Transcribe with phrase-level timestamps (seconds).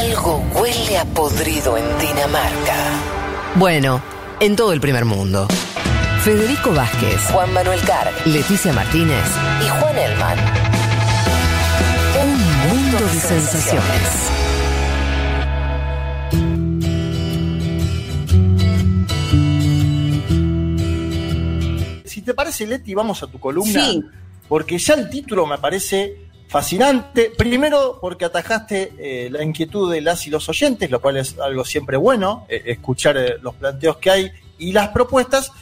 [0.00, 2.74] Algo huele a podrido en Dinamarca.
[3.56, 4.02] Bueno,
[4.40, 5.46] en todo el primer mundo.
[6.24, 9.26] Federico Vázquez, Juan Manuel Carg Leticia Martínez,
[9.62, 10.38] y Juan Elman.
[12.22, 12.32] un
[12.70, 14.30] mundo de sensaciones.
[22.06, 23.84] Si te parece, Leti, vamos a tu columna.
[23.84, 24.02] Sí.
[24.48, 27.30] Porque ya el título me parece fascinante.
[27.38, 31.64] Primero, porque atajaste eh, la inquietud de las y los oyentes, lo cual es algo
[31.64, 35.52] siempre bueno, eh, escuchar eh, los planteos que hay y las propuestas.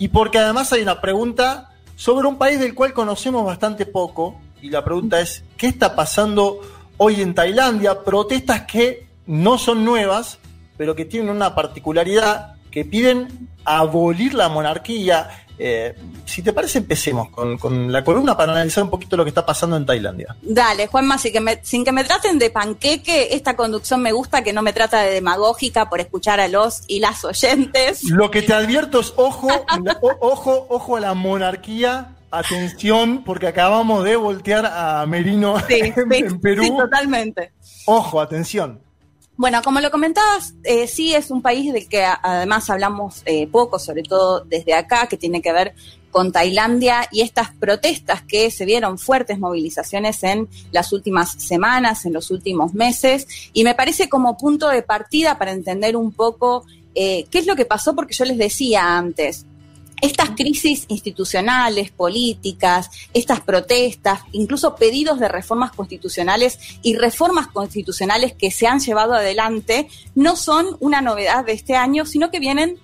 [0.00, 4.40] Y porque además hay una pregunta sobre un país del cual conocemos bastante poco.
[4.60, 6.60] Y la pregunta es, ¿qué está pasando
[6.96, 8.02] hoy en Tailandia?
[8.02, 10.40] Protestas que no son nuevas,
[10.76, 15.46] pero que tienen una particularidad, que piden abolir la monarquía.
[15.64, 15.94] Eh,
[16.24, 19.46] si te parece, empecemos con, con la columna para analizar un poquito lo que está
[19.46, 20.34] pasando en Tailandia.
[20.42, 24.42] Dale, Juanma, sin que, me, sin que me traten de panqueque, esta conducción me gusta
[24.42, 28.02] que no me trata de demagógica por escuchar a los y las oyentes.
[28.10, 29.48] Lo que te advierto es, ojo,
[30.00, 35.94] o- ojo, ojo a la monarquía, atención, porque acabamos de voltear a Merino Sí, en,
[35.94, 36.62] sí, en Perú.
[36.64, 37.52] sí, totalmente.
[37.86, 38.80] Ojo, atención.
[39.42, 43.80] Bueno, como lo comentabas, eh, sí es un país del que además hablamos eh, poco,
[43.80, 45.74] sobre todo desde acá, que tiene que ver
[46.12, 52.12] con Tailandia y estas protestas que se vieron fuertes movilizaciones en las últimas semanas, en
[52.12, 57.26] los últimos meses, y me parece como punto de partida para entender un poco eh,
[57.28, 59.44] qué es lo que pasó, porque yo les decía antes,
[60.02, 68.50] estas crisis institucionales, políticas, estas protestas, incluso pedidos de reformas constitucionales y reformas constitucionales que
[68.50, 72.78] se han llevado adelante, no son una novedad de este año, sino que vienen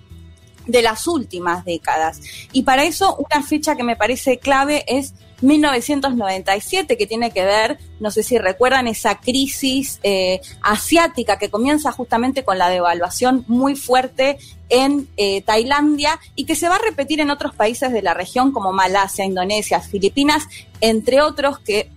[0.69, 2.21] de las últimas décadas.
[2.51, 7.79] Y para eso una fecha que me parece clave es 1997, que tiene que ver,
[7.99, 13.75] no sé si recuerdan, esa crisis eh, asiática que comienza justamente con la devaluación muy
[13.75, 14.37] fuerte
[14.69, 18.51] en eh, Tailandia y que se va a repetir en otros países de la región
[18.51, 20.43] como Malasia, Indonesia, Filipinas,
[20.81, 21.89] entre otros que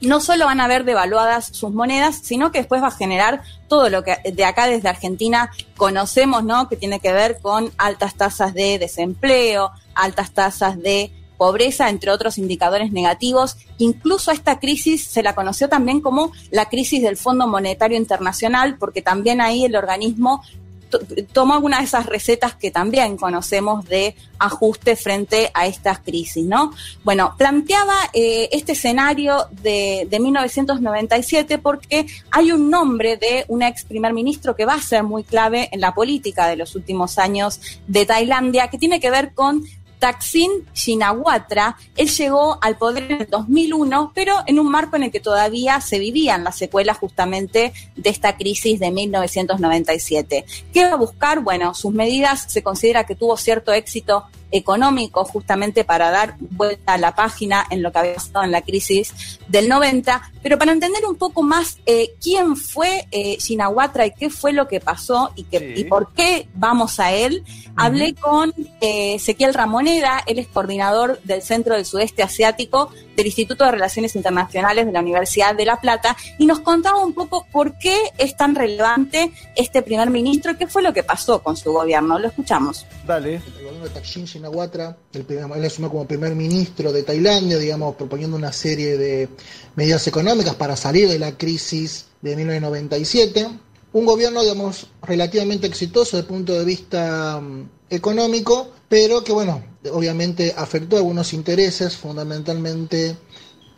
[0.00, 3.90] no solo van a ver devaluadas sus monedas, sino que después va a generar todo
[3.90, 6.68] lo que de acá desde Argentina conocemos, ¿no?
[6.68, 12.36] Que tiene que ver con altas tasas de desempleo, altas tasas de pobreza, entre otros
[12.36, 13.56] indicadores negativos.
[13.78, 19.02] Incluso esta crisis se la conoció también como la crisis del Fondo Monetario Internacional, porque
[19.02, 20.42] también ahí el organismo
[20.88, 21.00] to-
[21.32, 26.72] tomó algunas de esas recetas que también conocemos de ajuste frente a estas crisis, ¿no?
[27.04, 33.84] Bueno, planteaba eh, este escenario de, de 1997 porque hay un nombre de un ex
[33.84, 37.60] primer ministro que va a ser muy clave en la política de los últimos años
[37.86, 39.64] de Tailandia, que tiene que ver con
[39.98, 45.10] Taksin Shinawatra, él llegó al poder en el 2001, pero en un marco en el
[45.10, 50.44] que todavía se vivían las secuelas justamente de esta crisis de 1997.
[50.72, 51.40] ¿Qué va a buscar?
[51.40, 56.98] Bueno, sus medidas se considera que tuvo cierto éxito económico justamente para dar vuelta a
[56.98, 61.04] la página en lo que había pasado en la crisis del 90, pero para entender
[61.06, 65.44] un poco más eh, quién fue eh, Shinawatra y qué fue lo que pasó y,
[65.44, 65.72] que, Sí.
[65.76, 67.44] y por qué vamos a él,
[67.76, 73.64] hablé con eh, Ezequiel Ramoneda, él es coordinador del Centro del Sudeste Asiático del Instituto
[73.64, 77.76] de Relaciones Internacionales de la Universidad de La Plata y nos contaba un poco por
[77.76, 81.72] qué es tan relevante este primer ministro y qué fue lo que pasó con su
[81.72, 82.18] gobierno.
[82.18, 82.86] Lo escuchamos.
[83.04, 83.34] Dale.
[83.34, 87.96] el gobierno de Thaksin Shinawatra, el primer, él asumió como primer ministro de Tailandia, digamos,
[87.96, 89.28] proponiendo una serie de
[89.74, 93.48] medidas económicas para salir de la crisis de 1997.
[93.94, 99.62] Un gobierno, digamos, relativamente exitoso desde el punto de vista mm, económico, pero que, bueno,
[99.92, 103.16] obviamente afectó algunos intereses, fundamentalmente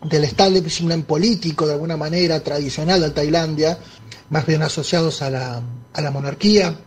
[0.05, 3.79] del establishment político, de alguna manera, tradicional de Tailandia,
[4.31, 5.63] más bien asociados a la,
[5.93, 6.79] a la monarquía.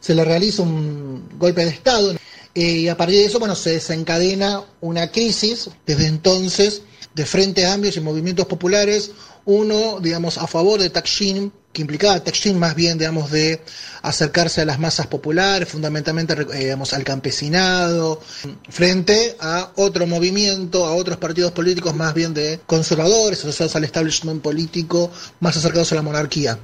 [0.00, 2.14] Se le realiza un golpe de Estado
[2.54, 5.70] eh, y a partir de eso, bueno, se desencadena una crisis.
[5.86, 6.82] Desde entonces,
[7.14, 9.12] de frentes amplios y movimientos populares,
[9.44, 13.62] uno, digamos, a favor de Taksin, que implicaba Taksin más bien, digamos, de
[14.02, 18.20] acercarse a las masas populares, fundamentalmente, eh, digamos, al campesinado,
[18.68, 24.42] frente a otro movimiento, a otros partidos políticos más bien de conservadores, asociados al establishment
[24.42, 25.10] político,
[25.40, 26.58] más acercados a la monarquía.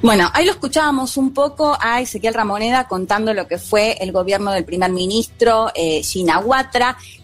[0.00, 4.52] Bueno, ahí lo escuchábamos un poco a Ezequiel Ramoneda contando lo que fue el gobierno
[4.52, 6.04] del primer ministro eh,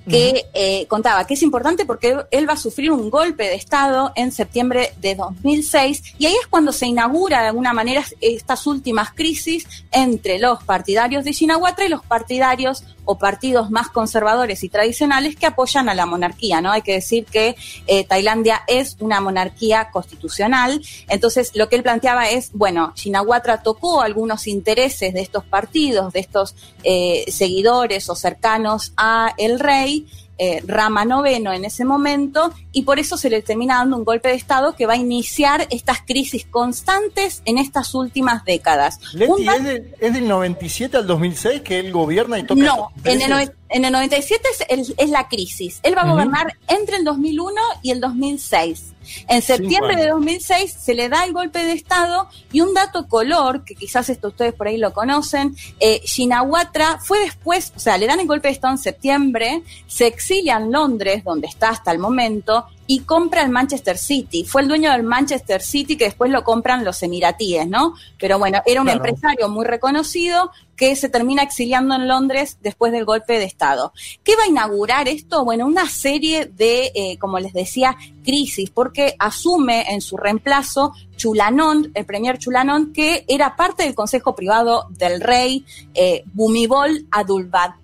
[0.09, 4.13] que eh, contaba que es importante porque él va a sufrir un golpe de Estado
[4.17, 9.13] en septiembre de 2006 y ahí es cuando se inaugura de alguna manera estas últimas
[9.13, 15.37] crisis entre los partidarios de Shinawatra y los partidarios o partidos más conservadores y tradicionales
[15.37, 16.71] que apoyan a la monarquía, ¿no?
[16.71, 17.55] Hay que decir que
[17.87, 24.01] eh, Tailandia es una monarquía constitucional, entonces lo que él planteaba es, bueno, Shinawatra tocó
[24.01, 29.94] algunos intereses de estos partidos, de estos eh, seguidores o cercanos a el rey,
[30.37, 34.29] eh, Rama IX en ese momento y por eso se le termina dando un golpe
[34.29, 38.99] de Estado que va a iniciar estas crisis constantes en estas últimas décadas.
[39.13, 42.63] Leti, ¿es, ¿es, del 97 al 2006 que él gobierna y toca?
[42.63, 45.81] No, en el, en el 97 es, es, la crisis.
[45.83, 48.95] Él va a gobernar entre el 2001 y el 2006.
[49.27, 53.65] En septiembre de 2006 se le da el golpe de Estado y un dato color,
[53.65, 58.07] que quizás esto ustedes por ahí lo conocen, eh, Shinawatra fue después, o sea, le
[58.07, 61.99] dan el golpe de Estado en septiembre, se exilia en Londres, donde está hasta el
[61.99, 64.45] momento, y compra el Manchester City.
[64.45, 67.95] Fue el dueño del Manchester City que después lo compran los emiratíes, ¿no?
[68.19, 73.05] Pero bueno, era un empresario muy reconocido que se termina exiliando en Londres después del
[73.05, 73.93] golpe de Estado.
[74.23, 75.45] ¿Qué va a inaugurar esto?
[75.45, 81.93] Bueno, una serie de, eh, como les decía, crisis, porque asume en su reemplazo Chulanón,
[81.95, 85.65] el premier Chulanón, que era parte del Consejo Privado del Rey
[85.95, 87.75] eh, Bumibol Adulbad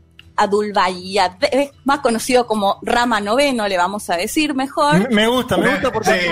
[0.40, 1.32] Adulbayad,
[1.84, 5.10] más conocido como Rama Noveno, le vamos a decir mejor.
[5.10, 6.30] Me gusta, me gusta porque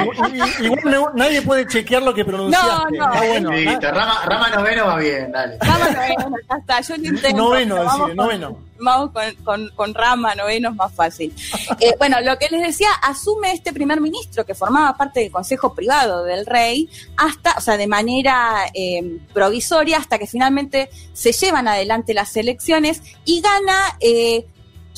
[0.60, 2.96] igual nadie puede chequear lo que pronunciaste.
[2.96, 3.26] No, no.
[3.26, 3.50] bueno,
[3.80, 5.58] Rama, Rama, Noveno va bien, dale.
[5.60, 7.36] Rama Noveno, ya está, yo lo intento.
[7.36, 9.10] Noveno, decir, noveno vamos
[9.44, 11.34] con, rama, noveno es más fácil.
[11.80, 15.74] Eh, bueno, lo que les decía, asume este primer ministro que formaba parte del Consejo
[15.74, 21.68] Privado del Rey, hasta, o sea, de manera eh, provisoria, hasta que finalmente se llevan
[21.68, 24.46] adelante las elecciones y gana eh,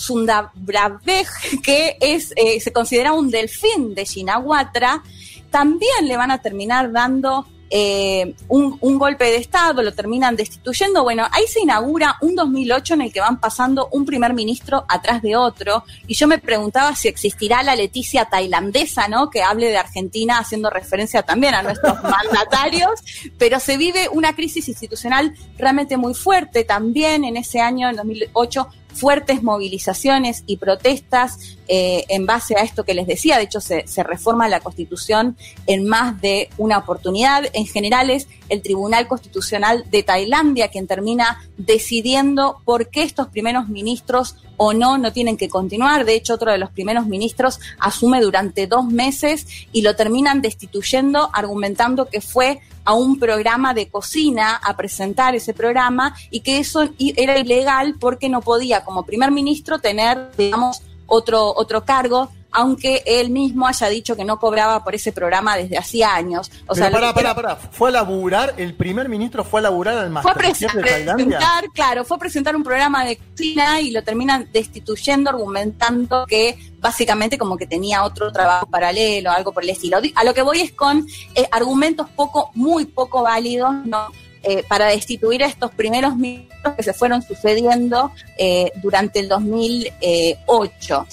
[0.01, 1.27] Sundabravej,
[1.63, 5.03] que es, eh, se considera un delfín de Shinawatra.
[5.51, 11.05] También le van a terminar dando eh, un, un, golpe de Estado, lo terminan destituyendo.
[11.05, 15.23] Bueno, ahí se inaugura un 2008 en el que van pasando un primer ministro atrás
[15.23, 15.85] de otro.
[16.09, 19.31] Y yo me preguntaba si existirá la Leticia tailandesa, ¿no?
[19.31, 23.01] Que hable de Argentina haciendo referencia también a nuestros mandatarios.
[23.39, 28.69] Pero se vive una crisis institucional realmente muy fuerte también en ese año, en 2008
[28.93, 33.37] fuertes movilizaciones y protestas eh, en base a esto que les decía.
[33.37, 37.45] De hecho, se, se, reforma la Constitución en más de una oportunidad.
[37.53, 43.69] En general es el Tribunal Constitucional de Tailandia quien termina decidiendo por qué estos primeros
[43.69, 46.05] ministros o no no tienen que continuar.
[46.05, 51.31] De hecho, otro de los primeros ministros asume durante dos meses y lo terminan destituyendo
[51.33, 56.89] argumentando que fue a un programa de cocina a presentar ese programa y que eso
[56.99, 63.31] era ilegal porque no podía como primer ministro tener, digamos, otro, otro cargo aunque él
[63.31, 66.51] mismo haya dicho que no cobraba por ese programa desde hacía años.
[66.67, 67.57] O sea, pará, pará, pará.
[67.57, 71.39] Fue a laburar, el primer ministro fue a laburar al Masterchef de Tailandia.
[71.75, 77.39] Claro, fue a presentar un programa de cocina y lo terminan destituyendo argumentando que básicamente
[77.39, 79.99] como que tenía otro trabajo paralelo, algo por el estilo.
[80.15, 84.09] A lo que voy es con eh, argumentos poco, muy poco válidos, ¿no?
[84.43, 91.07] Eh, para destituir a estos primeros ministros que se fueron sucediendo eh, durante el 2008.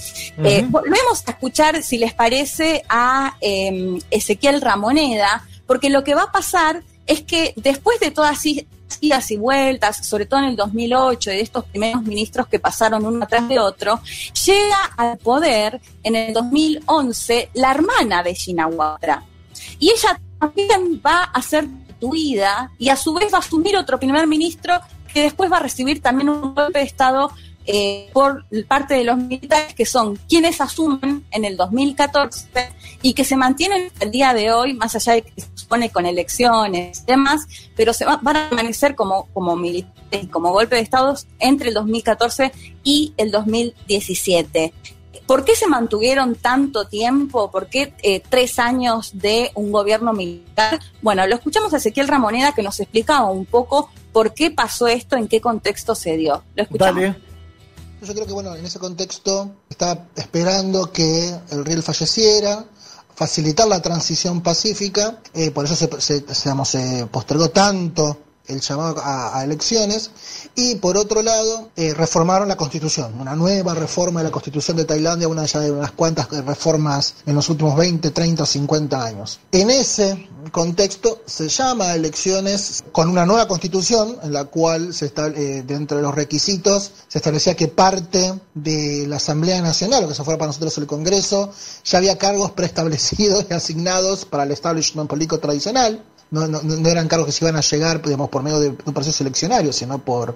[0.45, 6.23] Eh, volvemos a escuchar, si les parece, a em, Ezequiel Ramoneda, porque lo que va
[6.23, 11.29] a pasar es que después de todas idas y vueltas, sobre todo en el 2008,
[11.29, 13.99] de estos primeros ministros que pasaron uno atrás de otro,
[14.45, 19.21] llega al poder en el 2011 la hermana de Shinawatra.
[19.79, 21.67] Y ella también va a ser
[21.99, 24.79] y a su vez va a asumir otro primer ministro
[25.13, 27.31] que después va a recibir también un golpe de Estado
[27.69, 32.47] eh, por parte de los militares, que son quienes asumen en el 2014
[33.01, 36.05] y que se mantienen el día de hoy, más allá de que se supone con
[36.05, 37.45] elecciones y demás,
[37.75, 42.53] pero se van a permanecer como, como militares, como golpe de Estado entre el 2014
[42.85, 44.73] y el 2017.
[45.25, 47.49] ¿Por qué se mantuvieron tanto tiempo?
[47.51, 50.79] ¿Por qué eh, tres años de un gobierno militar?
[51.01, 55.15] Bueno, lo escuchamos a Ezequiel Ramoneda que nos explicaba un poco por qué pasó esto,
[55.15, 56.43] en qué contexto se dio.
[56.55, 57.15] Lo escuchamos.
[58.01, 62.65] Yo creo que bueno, en ese contexto estaba esperando que el rey falleciera,
[63.15, 69.43] facilitar la transición pacífica, eh, por eso se, se, se postergó tanto el llamado a,
[69.43, 70.11] elecciones
[70.55, 74.85] y por otro lado eh, reformaron la constitución, una nueva reforma de la constitución de
[74.85, 79.39] Tailandia, una de unas cuantas reformas en los últimos 20, 30, 50 años.
[79.51, 85.07] En ese contexto se llama a elecciones con una nueva constitución en la cual se
[85.07, 90.09] está, eh, dentro de los requisitos se establecía que parte de la Asamblea Nacional, lo
[90.09, 91.51] que se fuera para nosotros el Congreso,
[91.83, 97.27] ya había cargos preestablecidos y asignados para el establishment político tradicional no, no, eran cargos
[97.27, 100.35] que se iban a llegar digamos, por medio de un proceso seleccionario, sino por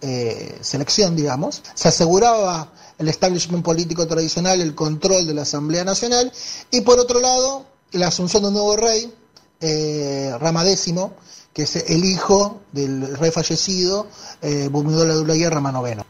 [0.00, 1.62] eh, selección, digamos.
[1.74, 6.32] Se aseguraba el establishment político tradicional, el control de la Asamblea Nacional,
[6.70, 9.12] y por otro lado, la asunción de un nuevo rey,
[9.60, 10.92] eh, Rama X,
[11.52, 14.06] que es el hijo del rey fallecido,
[14.40, 16.02] eh, Bumidol guerra Rama IX.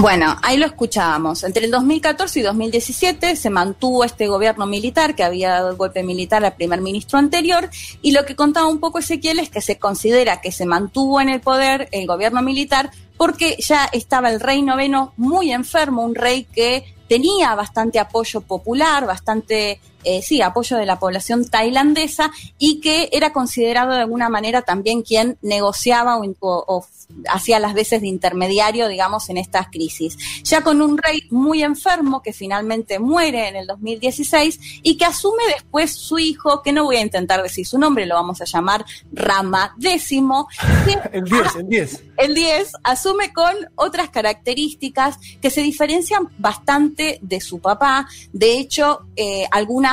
[0.00, 1.44] Bueno, ahí lo escuchábamos.
[1.44, 6.02] Entre el 2014 y 2017 se mantuvo este gobierno militar que había dado el golpe
[6.02, 7.68] militar al primer ministro anterior
[8.00, 11.28] y lo que contaba un poco Ezequiel es que se considera que se mantuvo en
[11.28, 16.44] el poder el gobierno militar porque ya estaba el rey noveno muy enfermo, un rey
[16.44, 23.08] que tenía bastante apoyo popular, bastante, eh, sí, apoyo de la población tailandesa y que
[23.12, 26.86] era considerado de alguna manera también quien negociaba o, o
[27.28, 30.16] hacía las veces de intermediario, digamos, en estas crisis.
[30.42, 35.42] Ya con un rey muy enfermo que finalmente muere en el 2016 y que asume
[35.54, 38.84] después su hijo, que no voy a intentar decir su nombre, lo vamos a llamar
[39.12, 40.12] Rama X.
[41.12, 42.02] el 10, el 10.
[42.20, 48.06] El 10 asume con otras características que se diferencian bastante de su papá.
[48.30, 49.89] De hecho, eh, algunas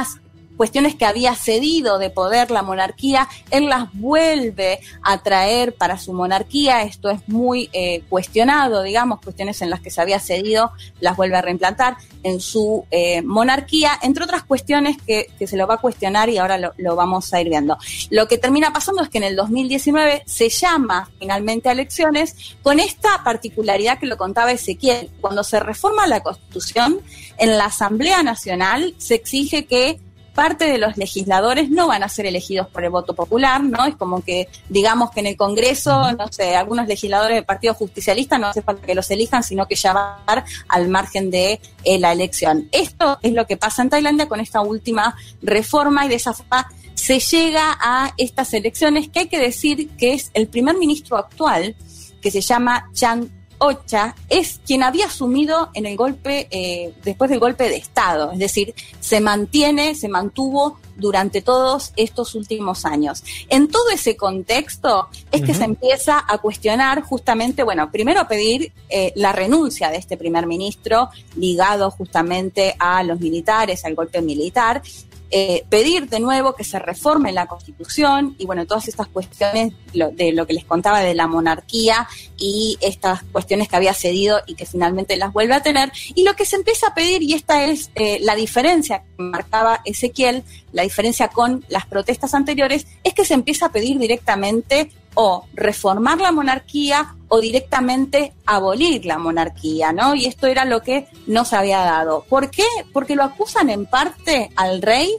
[0.58, 6.12] cuestiones que había cedido de poder la monarquía, él las vuelve a traer para su
[6.14, 6.82] monarquía.
[6.82, 11.38] Esto es muy eh, cuestionado, digamos, cuestiones en las que se había cedido, las vuelve
[11.38, 16.30] a reimplantar en su eh, monarquía, entre otras cuestiones que, se lo va a cuestionar
[16.30, 17.78] y ahora lo, lo, vamos a ir viendo.
[18.10, 22.80] Lo que termina pasando es que en el 2019 se llama finalmente a elecciones con
[22.80, 25.10] esta particularidad que lo contaba Ezequiel.
[25.22, 27.00] Cuando se reforma la Constitución,
[27.38, 30.00] en la Asamblea Nacional se exige que
[30.38, 33.88] parte de los legisladores no van a ser elegidos por el voto popular, ¿no?
[33.88, 38.38] Es como que, digamos que en el Congreso, no sé, algunos legisladores del Partido Justicialista
[38.38, 41.98] no hace falta que los elijan, sino que ya van a al margen de eh,
[41.98, 42.70] la elección.
[42.72, 46.70] Esto es lo que pasa en Tailandia con esta última reforma y de esa forma
[46.94, 51.76] se llega a estas elecciones que hay que decir que es el primer ministro actual,
[52.22, 57.40] que se llama Chan Ocha es quien había asumido en el golpe, eh, después del
[57.40, 63.24] golpe de Estado, es decir, se mantiene, se mantuvo durante todos estos últimos años.
[63.50, 68.72] En todo ese contexto es que se empieza a cuestionar justamente, bueno, primero a pedir
[68.90, 74.82] eh, la renuncia de este primer ministro ligado justamente a los militares, al golpe militar,
[75.30, 80.32] eh, pedir de nuevo que se reforme la constitución y bueno, todas estas cuestiones de
[80.32, 82.08] lo que les contaba de la monarquía
[82.38, 85.92] y estas cuestiones que había cedido y que finalmente las vuelve a tener.
[86.16, 89.82] Y lo que se empieza a pedir, y esta es eh, la diferencia que marcaba
[89.84, 95.46] Ezequiel, la diferencia con las protestas anteriores, es que se empieza a pedir directamente o
[95.54, 100.16] reformar la monarquía o directamente abolir la monarquía, ¿no?
[100.16, 102.26] Y esto era lo que no se había dado.
[102.30, 102.66] ¿Por qué?
[102.94, 105.12] Porque lo acusan en parte al rey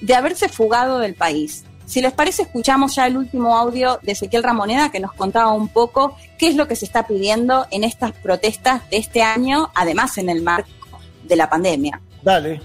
[0.00, 1.64] de haberse fugado del país.
[1.86, 5.68] Si les parece, escuchamos ya el último audio de Ezequiel Ramoneda que nos contaba un
[5.68, 10.18] poco qué es lo que se está pidiendo en estas protestas de este año, además
[10.18, 10.68] en el marco
[11.24, 12.00] de la pandemia.
[12.22, 12.60] Dale.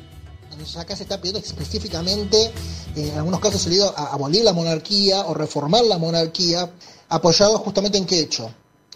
[0.78, 2.52] Acá se está pidiendo específicamente
[2.96, 6.70] en algunos casos se le a abolir la monarquía o reformar la monarquía,
[7.10, 8.54] apoyado justamente en qué hecho?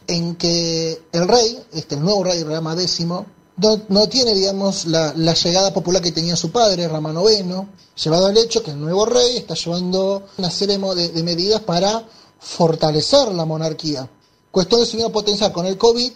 [0.08, 5.74] En que el rey, este, el nuevo rey Rama X, no, tiene, digamos, la, llegada
[5.74, 7.68] popular que tenía su padre, Rama IX,
[8.04, 12.08] llevado al hecho que el nuevo rey está llevando una serie de, medidas para
[12.40, 14.10] fortalecer la monarquía.
[14.52, 16.12] Cuestión de se vino a potenciar con el COVID,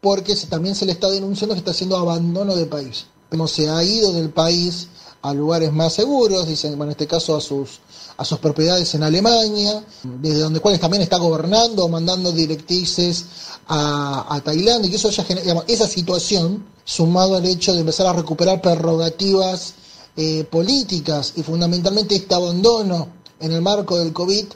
[0.00, 3.06] porque también se le está denunciando que está haciendo abandono del país.
[3.28, 4.88] Como se ha ido del país
[5.22, 7.80] a lugares más seguros, dicen, bueno, en este caso a sus,
[8.16, 13.24] a sus propiedades en Alemania, desde donde cuales también está gobernando, mandando directrices
[13.68, 18.12] a, Tailandia, y eso ya genera, digamos, esa situación, sumado al hecho de empezar a
[18.12, 19.74] recuperar prerrogativas
[20.16, 23.08] eh, políticas y fundamentalmente este abandono
[23.40, 24.46] en el marco del COVID,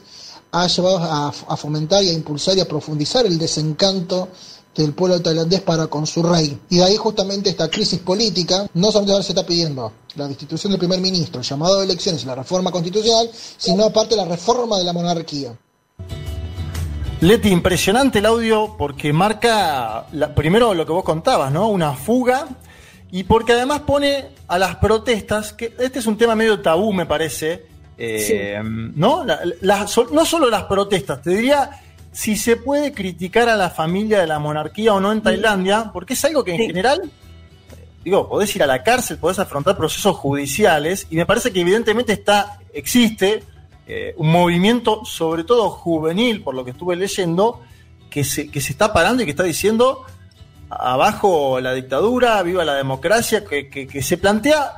[0.51, 4.29] ha llevado a, a, fomentar y a impulsar y a profundizar el desencanto
[4.75, 6.57] del pueblo tailandés para con su rey.
[6.69, 10.71] Y de ahí justamente esta crisis política, no solamente ahora se está pidiendo la destitución
[10.71, 14.77] del primer ministro, el llamado de elecciones y la reforma constitucional, sino aparte la reforma
[14.77, 15.53] de la monarquía.
[17.21, 21.69] Leti, impresionante el audio porque marca primero lo que vos contabas, ¿no?
[21.69, 22.47] Una fuga
[23.11, 27.05] y porque además pone a las protestas, que este es un tema medio tabú me
[27.05, 27.65] parece,
[27.97, 29.23] eh, ¿no?
[29.23, 31.82] La- la- so- no solo las protestas, te diría
[32.13, 36.13] si se puede criticar a la familia de la monarquía o no en Tailandia, porque
[36.13, 36.67] es algo que en Sí.
[36.67, 37.01] general,
[38.05, 42.13] digo, podés ir a la cárcel, podés afrontar procesos judiciales, y me parece que evidentemente
[42.13, 43.43] está, existe
[43.85, 47.59] eh, un movimiento, sobre todo juvenil, por lo que estuve leyendo,
[48.09, 50.05] que se, que se está parando y que está diciendo
[50.69, 54.73] abajo la dictadura, viva la democracia, que, que- que se plantea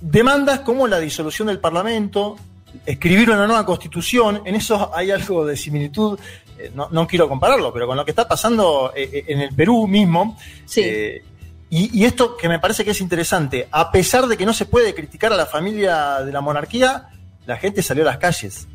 [0.00, 2.36] demandas como la disolución del Parlamento,
[2.86, 6.18] escribir una nueva constitución, en eso hay algo de similitud,
[6.74, 9.86] no, no quiero compararlo, pero con lo que está pasando eh, eh, en el Perú
[9.86, 10.36] mismo.
[10.66, 10.82] Sí.
[10.84, 11.22] eh,
[11.70, 14.66] y, y esto que me parece que es interesante, a pesar de que no se
[14.66, 17.10] puede criticar a la familia de la monarquía,
[17.46, 18.66] la gente salió a las calles.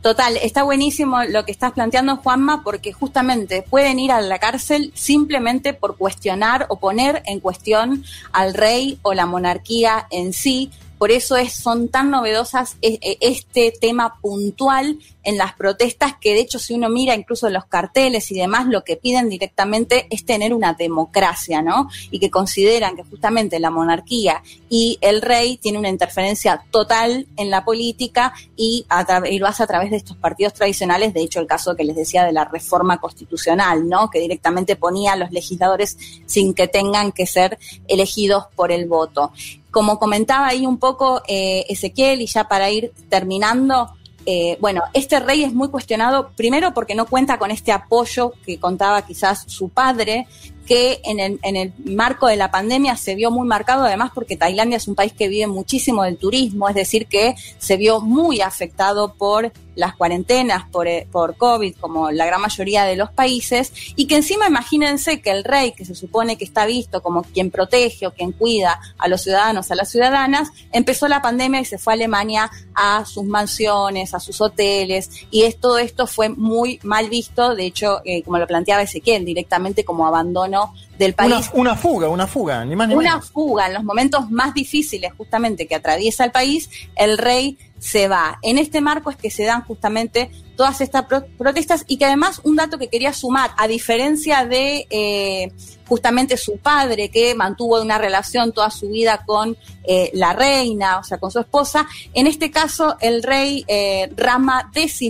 [0.00, 4.92] Total, está buenísimo lo que estás planteando, Juanma, porque justamente pueden ir a la cárcel
[4.94, 10.70] simplemente por cuestionar o poner en cuestión al rey o la monarquía en sí.
[11.02, 16.38] Por eso es, son tan novedosas eh, este tema puntual en las protestas que de
[16.38, 20.54] hecho si uno mira incluso los carteles y demás, lo que piden directamente es tener
[20.54, 21.88] una democracia, ¿no?
[22.12, 27.50] Y que consideran que justamente la monarquía y el rey tienen una interferencia total en
[27.50, 28.86] la política y,
[29.28, 31.96] y lo hace a través de estos partidos tradicionales, de hecho el caso que les
[31.96, 34.08] decía de la reforma constitucional, ¿no?
[34.08, 39.32] Que directamente ponía a los legisladores sin que tengan que ser elegidos por el voto.
[39.72, 43.90] Como comentaba ahí un poco eh, Ezequiel, y ya para ir terminando,
[44.24, 48.60] eh, bueno, este rey es muy cuestionado, primero porque no cuenta con este apoyo que
[48.60, 50.28] contaba quizás su padre,
[50.66, 54.36] que en el, en el marco de la pandemia se vio muy marcado, además porque
[54.36, 58.40] Tailandia es un país que vive muchísimo del turismo, es decir, que se vio muy
[58.40, 63.72] afectado por las cuarentenas, por, eh, por COVID, como la gran mayoría de los países,
[63.96, 67.50] y que encima imagínense que el rey, que se supone que está visto como quien
[67.50, 71.78] protege o quien cuida a los ciudadanos, a las ciudadanas, empezó la pandemia y se
[71.78, 76.78] fue a Alemania a sus mansiones, a sus hoteles, y es, todo esto fue muy
[76.82, 80.51] mal visto, de hecho, eh, como lo planteaba Ezequiel, directamente como abandono
[80.98, 81.50] del Una, país.
[81.54, 83.30] una fuga, una fuga, ni más ni Una menos.
[83.30, 88.38] fuga en los momentos más difíciles justamente que atraviesa el país, el rey se va.
[88.42, 92.40] En este marco es que se dan justamente todas estas pro- protestas y que además
[92.44, 95.52] un dato que quería sumar, a diferencia de eh,
[95.88, 101.04] justamente su padre que mantuvo una relación toda su vida con eh, la reina, o
[101.04, 105.00] sea, con su esposa, en este caso el rey eh, Rama X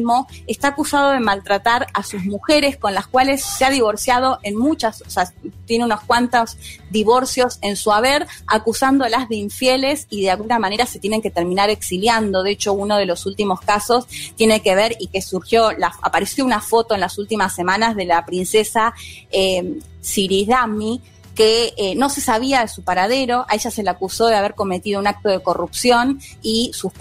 [0.46, 5.02] está acusado de maltratar a sus mujeres con las cuales se ha divorciado en muchas,
[5.02, 5.32] o sea,
[5.66, 6.56] tiene unos cuantos
[6.90, 11.70] divorcios en su haber, acusándolas de infieles y de alguna manera se tienen que terminar
[11.70, 12.42] exiliando.
[12.42, 14.06] De hecho, uno de los últimos casos
[14.36, 18.04] tiene que ver y que surgió, la, apareció una foto en las últimas semanas de
[18.04, 18.92] la princesa
[19.30, 21.00] eh, Siridami,
[21.34, 24.54] que eh, no se sabía de su paradero, a ella se le acusó de haber
[24.54, 26.92] cometido un acto de corrupción y sus,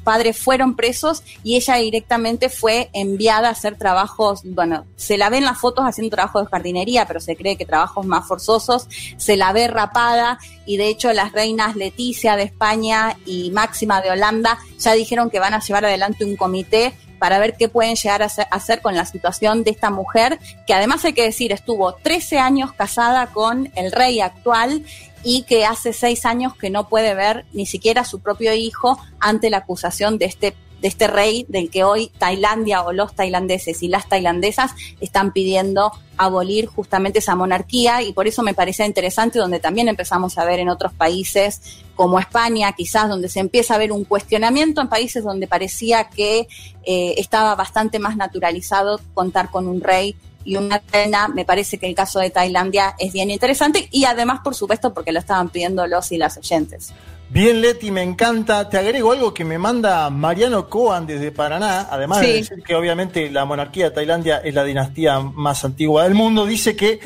[0.00, 5.38] padres fueron presos y ella directamente fue enviada a hacer trabajos, bueno, se la ve
[5.38, 9.36] en las fotos haciendo trabajos de jardinería, pero se cree que trabajos más forzosos, se
[9.36, 14.58] la ve rapada y de hecho las reinas Leticia de España y Máxima de Holanda
[14.78, 18.24] ya dijeron que van a llevar adelante un comité para ver qué pueden llegar a
[18.24, 22.72] hacer, con la situación de esta mujer, que además hay que decir, estuvo 13 años
[22.72, 24.84] casada con el rey actual
[25.22, 28.98] y que hace seis años que no puede ver ni siquiera a su propio hijo
[29.20, 33.82] ante la acusación de este de este rey del que hoy Tailandia o los tailandeses
[33.82, 39.38] y las tailandesas están pidiendo abolir justamente esa monarquía y por eso me parece interesante
[39.38, 43.78] donde también empezamos a ver en otros países como España, quizás donde se empieza a
[43.78, 46.48] ver un cuestionamiento en países donde parecía que
[46.84, 51.28] eh, estaba bastante más naturalizado contar con un rey y una reina.
[51.28, 55.12] Me parece que el caso de Tailandia es bien interesante y además, por supuesto, porque
[55.12, 56.92] lo estaban pidiendo los y las oyentes.
[57.32, 58.68] Bien, Leti, me encanta.
[58.68, 63.30] Te agrego algo que me manda Mariano Coan desde Paraná, además de decir que obviamente
[63.30, 66.44] la monarquía de Tailandia es la dinastía más antigua del mundo.
[66.44, 67.00] Dice que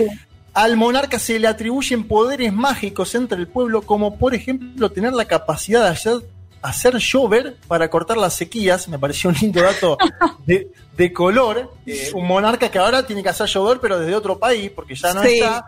[0.53, 5.27] al monarca se le atribuyen poderes mágicos entre el pueblo, como por ejemplo tener la
[5.27, 6.15] capacidad de hacer,
[6.61, 8.89] hacer llover para cortar las sequías.
[8.89, 9.97] Me pareció un lindo dato
[10.45, 11.73] de, de color.
[11.87, 15.15] Eh, un monarca que ahora tiene que hacer llover, pero desde otro país, porque ya
[15.15, 15.35] no Sí.
[15.39, 15.67] está.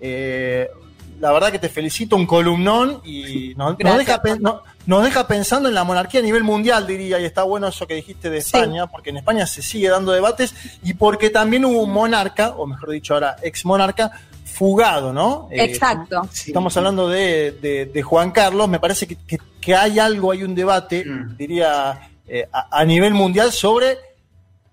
[0.00, 0.68] Eh,
[1.20, 5.68] la verdad que te felicito, un columnón y nos, deja, pen- no- nos deja pensando
[5.68, 8.56] en la monarquía a nivel mundial, diría, y está bueno eso que dijiste de Sí.
[8.56, 12.66] España, porque en España se sigue dando debates y porque también hubo un monarca, o
[12.66, 14.10] mejor dicho ahora, ex monarca,
[14.44, 15.48] fugado, ¿no?
[15.50, 16.22] Eh, Exacto.
[16.46, 20.42] Estamos hablando de, de- de Juan Carlos, me parece que, que- que hay algo, hay
[20.42, 21.36] un debate, Mm.
[21.36, 23.98] diría, eh, a, a nivel mundial sobre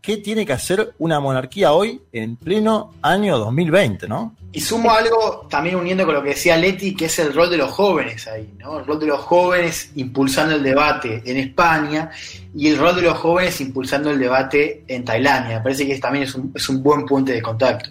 [0.07, 4.37] qué tiene que hacer una monarquía hoy en pleno año 2020, ¿no?
[4.53, 7.57] Y sumo algo también uniendo con lo que decía Leti, que es el rol de
[7.57, 8.79] los jóvenes ahí, ¿no?
[8.79, 12.09] El rol de los jóvenes impulsando el debate en España
[12.55, 15.57] y el rol de los jóvenes impulsando el debate en Tailandia.
[15.57, 17.89] Me parece que también es un, es un buen puente de contacto.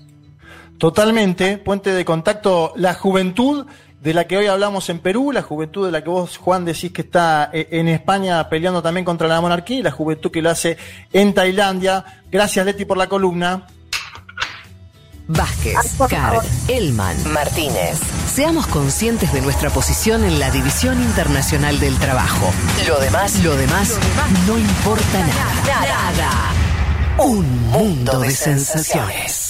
[0.78, 3.66] Totalmente, puente de contacto, la juventud
[4.00, 6.92] de la que hoy hablamos en Perú, la juventud de la que vos, Juan, decís
[6.92, 10.50] que está eh, en España peleando también contra la monarquía y la juventud que lo
[10.50, 10.76] hace
[11.12, 12.04] en Tailandia.
[12.30, 13.66] Gracias, Leti, por la columna.
[15.28, 15.74] Vázquez,
[16.08, 17.98] Card, Elman, Martínez.
[18.32, 22.52] Seamos conscientes de nuestra posición en la División Internacional del Trabajo.
[22.86, 23.98] Lo demás, Lo demás
[24.46, 26.12] no importa nada.
[26.12, 26.30] nada.
[27.18, 29.45] Un mundo de sensaciones.